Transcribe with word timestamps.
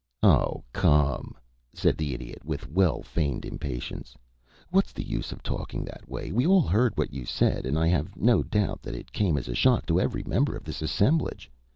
"Oh, 0.23 0.63
come!" 0.73 1.35
said 1.75 1.95
the 1.95 2.11
Idiot, 2.15 2.43
with 2.43 2.67
well 2.67 3.03
feigned 3.03 3.45
impatience, 3.45 4.15
"what's 4.71 4.93
the 4.93 5.03
use 5.07 5.31
of 5.31 5.43
talking 5.43 5.85
that 5.85 6.09
way? 6.09 6.31
We 6.31 6.43
all 6.47 6.63
heard 6.63 6.97
what 6.97 7.13
you 7.13 7.23
said, 7.23 7.67
and 7.67 7.77
I 7.77 7.85
have 7.89 8.15
no 8.17 8.41
doubt 8.41 8.81
that 8.81 8.95
it 8.95 9.13
came 9.13 9.37
as 9.37 9.47
a 9.47 9.53
shock 9.53 9.85
to 9.85 9.99
every 10.01 10.23
member 10.23 10.55
of 10.55 10.63
this 10.63 10.81
assemblage. 10.81 11.51